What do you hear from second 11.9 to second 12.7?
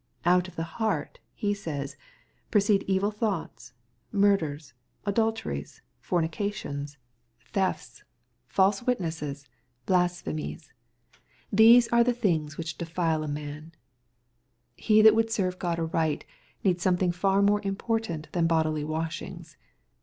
the thingt